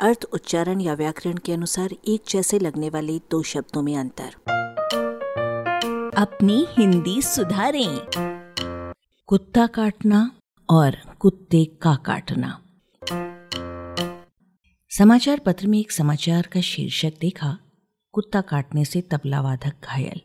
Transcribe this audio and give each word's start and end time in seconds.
अर्थ, 0.00 0.24
उच्चारण 0.32 0.80
या 0.80 0.94
व्याकरण 0.94 1.36
के 1.36 1.52
अनुसार 1.52 1.90
एक 2.08 2.22
जैसे 2.28 2.58
लगने 2.58 2.88
वाले 2.88 3.18
दो 3.18 3.42
शब्दों 3.42 3.82
में 3.82 3.96
अंतर। 3.96 4.34
अपनी 6.16 6.66
हिंदी 6.70 7.22
सुधारें। 7.22 8.00
कुत्ता 9.26 9.66
काटना 9.66 10.30
और 10.70 10.96
कुत्ते 11.18 11.64
का 11.64 11.94
काटना। 11.94 12.62
समाचार 14.90 15.38
पत्र 15.38 15.66
में 15.66 15.78
एक 15.78 15.92
समाचार 15.92 16.42
का 16.42 16.60
शीर्षक 16.60 17.12
देखा, 17.20 17.58
कुत्ता 18.12 18.40
काटने 18.40 18.84
से 18.84 19.00
तबला 19.00 19.40
वादक 19.40 19.72
घायल। 19.84 20.20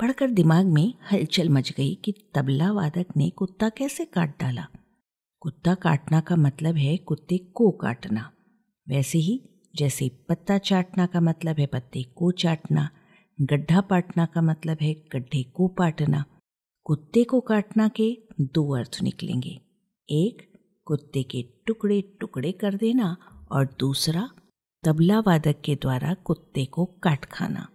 पढ़कर 0.00 0.30
दिमाग 0.30 0.66
में 0.66 0.94
हलचल 1.12 1.48
मच 1.48 1.72
गई 1.72 1.94
कि 1.94 2.14
तबला 2.34 2.72
वादक 2.72 3.06
ने 3.16 3.30
कुत्ता 3.30 3.68
कैसे 3.68 4.04
काट 4.04 4.40
डाला। 4.40 4.66
कुत्ता 5.40 5.74
काटना 5.74 6.20
का 6.20 6.36
मतलब 6.36 6.76
है 6.76 6.96
कुत्ते 6.96 7.38
को 7.38 7.70
काटना। 7.70 8.30
वैसे 8.88 9.18
ही 9.18 9.50
जैसे 9.76 10.10
पत्ता 10.28 10.58
चाटना 10.58 11.06
का 11.06 11.20
मतलब 11.20 11.58
है 11.58 11.66
पत्ते 11.66 12.02
को 12.02 12.30
चाटना, 12.30 12.90
गड्ढा 13.40 13.80
पाटना 13.80 14.26
का 14.26 14.42
मतलब 14.42 14.78
है 14.82 14.94
गड्ढे 14.94 15.42
को 15.42 15.68
पाटना। 15.68 16.24
कुत्ते 16.84 17.24
को 17.24 17.40
काटना 17.40 17.88
के 17.88 18.18
दो 18.40 18.76
अर्थ 18.76 18.98
निकलेंगे। 19.02 19.60
एक, 20.10 20.52
कुत्ते 20.84 21.22
के 21.22 21.44
टुकड़े 21.66 22.00
टुकड़े 22.20 22.52
कर 22.52 22.74
देना 22.74 23.16
और 23.52 23.76
दूसरा, 23.78 24.30
तबला 24.84 25.20
वादक 25.20 25.56
के 25.64 25.74
द्वारा 25.74 26.14
कुत्ते 26.14 26.64
को 26.64 26.84
काट 26.84 27.24
खाना। 27.24 27.68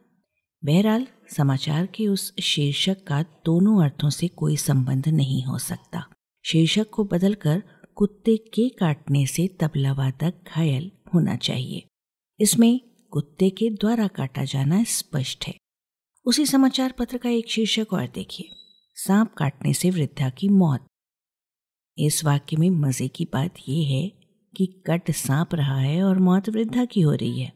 बहरहाल, 0.65 1.07
समाचार 1.29 1.85
के 1.85 2.07
उस 2.07 2.35
शीर्षक 2.41 2.97
का 3.07 3.21
दोनों 3.21 3.83
अर्थों 3.83 4.09
से 4.09 4.27
कोई 4.27 4.57
संबंध 4.57 5.07
नहीं 5.07 5.43
हो 5.43 5.57
सकता। 5.57 6.05
शीर्षक 6.45 6.89
को 6.89 7.03
बदलकर 7.03 7.63
कुत्ते 7.95 8.37
के 8.37 8.69
काटने 8.69 9.25
से 9.25 9.47
तबला 9.47 9.93
वादक 9.93 10.33
घायल 10.55 10.91
होना 11.13 11.35
चाहिए। 11.35 11.87
इसमें 12.39 12.79
कुत्ते 13.11 13.49
के 13.49 13.69
द्वारा 13.69 14.07
काटा 14.07 14.43
जाना 14.43 14.83
स्पष्ट 14.83 15.45
है। 15.47 15.55
उसी 16.25 16.45
समाचार 16.45 16.91
पत्र 16.91 17.17
का 17.17 17.29
एक 17.29 17.49
शीर्षक 17.49 17.93
और 17.93 18.07
देखिए। 18.07 18.49
सांप 18.95 19.33
काटने 19.33 19.73
से 19.73 19.89
वृद्धा 19.89 20.29
की 20.29 20.49
मौत। 20.49 20.85
इस 21.97 22.23
वाक्य 22.25 22.57
में 22.57 22.69
मज़े 22.69 23.07
की 23.07 23.25
बात 23.25 23.55
यह 23.69 23.87
है 23.87 24.07
कि 24.57 24.83
कट 24.87 25.11
सांप 25.11 25.55
रहा 25.55 25.79
है 25.79 26.03
और 26.03 26.19
मौत 26.19 26.49
वृद्धा 26.49 26.85
की 26.85 27.01
हो 27.01 27.13
रही 27.13 27.41
है। 27.41 27.53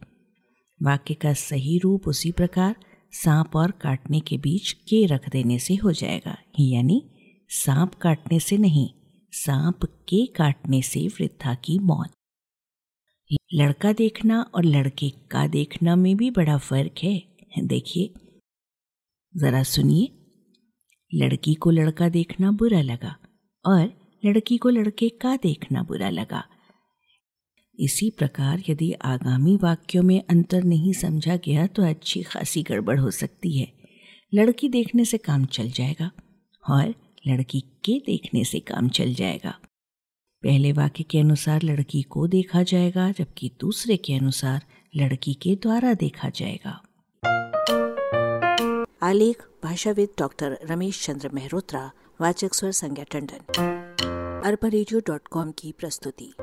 वाक्य 0.83 1.13
का 1.13 1.33
सही 1.33 1.77
रूप 1.77 2.07
उसी 2.07 2.31
प्रकार 2.31 2.75
सांप 3.11 3.55
और 3.55 3.71
काटने 3.71 4.19
के 4.19 4.37
बीच 4.37 4.71
के 4.71 5.05
रख 5.05 5.29
देने 5.29 5.59
से 5.59 5.75
हो 5.75 5.91
जाएगा। 5.91 6.37
यानी 6.59 7.09
सांप 7.49 7.95
काटने 7.95 8.39
से 8.39 8.57
नहीं, 8.57 8.89
सांप 9.31 9.83
के 9.83 10.25
काटने 10.25 10.81
से 10.81 11.07
वृद्धा 11.07 11.53
की 11.53 11.79
मौत। 11.79 12.11
लड़का 13.53 13.93
देखना 13.93 14.41
और 14.55 14.65
लड़के 14.65 15.09
का 15.31 15.47
देखना 15.47 15.95
में 15.95 16.17
भी 16.17 16.31
बड़ा 16.31 16.57
फ़र्क 16.57 17.03
है। 17.03 17.23
देखिए, 17.63 18.13
जरा 19.35 19.63
सुनिए। 19.63 20.09
लड़की 21.13 21.53
को 21.53 21.69
लड़का 21.69 22.09
देखना 22.09 22.51
बुरा 22.51 22.81
लगा 22.81 23.15
और 23.65 23.93
लड़की 24.25 24.57
को 24.57 24.69
लड़के 24.69 25.09
का 25.09 25.35
देखना 25.35 25.83
बुरा 25.83 26.09
लगा। 26.09 26.43
इसी 27.79 28.09
प्रकार 28.09 28.63
यदि 28.69 28.91
आगामी 28.93 29.55
वाक्यों 29.57 30.03
में 30.03 30.23
अंतर 30.29 30.63
नहीं 30.63 30.93
समझा 30.93 31.35
गया 31.35 31.67
तो 31.67 31.83
अच्छी 31.83 32.23
खासी 32.23 32.63
गड़बड़ 32.63 32.99
हो 32.99 33.11
सकती 33.11 33.57
है। 33.59 33.73
लड़की 34.33 34.69
देखने 34.69 35.05
से 35.05 35.17
काम 35.17 35.45
चल 35.45 35.69
जाएगा 35.69 36.11
और 36.69 36.93
लड़की 37.27 37.59
के 37.59 37.99
देखने 37.99 38.43
से 38.43 38.59
काम 38.59 38.89
चल 38.89 39.13
जाएगा। 39.13 39.59
पहले 40.43 40.71
वाक्य 40.71 41.03
के 41.03 41.19
अनुसार 41.19 41.63
लड़की 41.63 42.01
को 42.01 42.27
देखा 42.27 42.63
जाएगा, 42.63 43.11
जबकि 43.11 43.51
दूसरे 43.59 43.97
के 43.97 44.13
अनुसार 44.13 44.65
लड़की 44.95 45.33
के 45.33 45.55
द्वारा 45.55 45.93
देखा 45.93 46.29
जाएगा। 46.29 46.81
आलेख, 49.03 49.43
भाषाविद 49.63 50.09
डॉक्टर 50.19 50.59
रमेश 50.65 51.05
चंद्र 51.05 51.29
मेहरोत्रा, 51.29 51.91
वाचक 52.21 52.53
स्वर 52.53 52.71
संज्ञा 52.71 53.05
टंडन। 53.11 53.39
अरबा 54.45 55.51
की 55.51 55.71
प्रस्तुति। 55.71 56.33